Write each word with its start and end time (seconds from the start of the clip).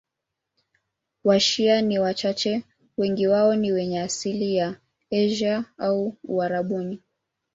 Washia 1.23 1.81
ni 1.81 1.99
wachache, 1.99 2.63
wengi 2.97 3.27
wao 3.27 3.55
ni 3.55 3.71
wenye 3.71 4.01
asili 4.01 4.55
ya 4.55 4.75
Asia 5.11 5.65
au 5.77 6.15
Uarabuni. 6.23 7.01